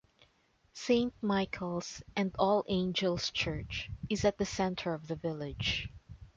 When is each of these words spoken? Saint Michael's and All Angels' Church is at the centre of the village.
Saint 0.73 1.13
Michael's 1.21 2.01
and 2.15 2.33
All 2.39 2.65
Angels' 2.67 3.29
Church 3.29 3.91
is 4.09 4.25
at 4.25 4.39
the 4.39 4.45
centre 4.47 4.95
of 4.95 5.07
the 5.07 5.15
village. 5.15 5.89